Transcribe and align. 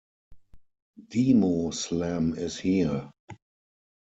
Demo 1.11 1.69
Slam 1.73 2.33
is 2.35 2.57
here! 2.57 3.11